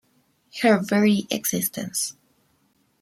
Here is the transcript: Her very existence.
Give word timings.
Her 0.63 0.79
very 0.79 1.27
existence. 1.29 2.15